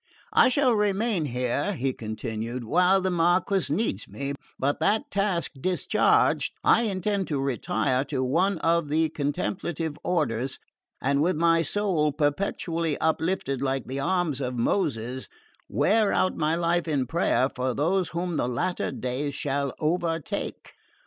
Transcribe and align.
I 0.33 0.49
shall 0.49 0.73
remain 0.73 1.25
here," 1.25 1.73
he 1.73 1.93
continued, 1.93 2.63
"while 2.63 3.01
the 3.01 3.11
Marquess 3.11 3.69
needs 3.69 4.07
me; 4.07 4.33
but 4.57 4.79
that 4.79 5.11
task 5.11 5.51
discharged, 5.61 6.53
I 6.63 6.85
intend 6.85 7.27
to 7.27 7.39
retire 7.39 8.03
to 8.05 8.23
one 8.23 8.57
of 8.61 8.89
the 8.89 9.09
contemplative 9.09 9.95
orders, 10.03 10.57
and 11.03 11.21
with 11.21 11.35
my 11.35 11.61
soul 11.61 12.11
perpetually 12.11 12.97
uplifted 12.99 13.61
like 13.61 13.85
the 13.85 13.99
arms 13.99 14.41
of 14.41 14.55
Moses, 14.55 15.27
wear 15.69 16.11
out 16.11 16.35
my 16.35 16.55
life 16.55 16.87
in 16.87 17.05
prayer 17.05 17.47
for 17.55 17.75
those 17.75 18.09
whom 18.09 18.37
the 18.37 18.47
latter 18.49 18.91
days 18.91 19.35
shall 19.35 19.71
overtake." 19.79 20.73